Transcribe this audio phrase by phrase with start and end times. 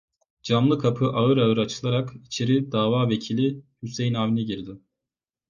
[0.47, 4.79] Camlı kapı ağır ağır açılarak içeri davavekili Hüseyin Avni girdi.